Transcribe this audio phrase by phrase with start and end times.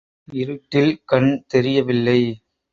[0.33, 2.19] இருட்டில் கண் தெரியவில்லை.